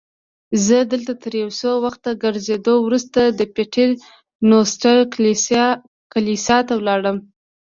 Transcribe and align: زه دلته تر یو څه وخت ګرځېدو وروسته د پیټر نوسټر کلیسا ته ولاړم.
زه 0.65 0.77
دلته 0.91 1.11
تر 1.23 1.33
یو 1.41 1.49
څه 1.59 1.69
وخت 1.85 2.03
ګرځېدو 2.23 2.73
وروسته 2.85 3.19
د 3.39 3.41
پیټر 3.55 3.89
نوسټر 4.49 4.97
کلیسا 6.13 6.57
ته 6.67 6.73
ولاړم. 6.79 7.17